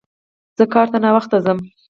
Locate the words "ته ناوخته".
0.91-1.37